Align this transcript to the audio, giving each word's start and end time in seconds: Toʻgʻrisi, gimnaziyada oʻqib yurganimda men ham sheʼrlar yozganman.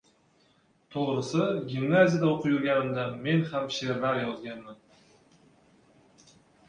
Toʻgʻrisi, 0.93 1.41
gimnaziyada 1.73 2.27
oʻqib 2.31 2.49
yurganimda 2.55 3.05
men 3.27 3.43
ham 3.53 3.67
sheʼrlar 3.77 4.19
yozganman. 4.25 4.81